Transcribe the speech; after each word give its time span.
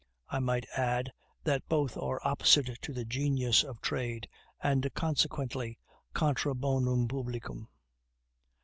I 0.29 0.39
might 0.39 0.65
add 0.75 1.13
that 1.43 1.69
both 1.69 1.95
are 1.95 2.19
opposite 2.27 2.81
to 2.81 2.91
the 2.91 3.05
genius 3.05 3.63
of 3.63 3.81
trade, 3.81 4.27
and 4.59 4.91
consequently 4.95 5.77
contra 6.11 6.55
bonum 6.55 7.07
publicum. 7.07 7.67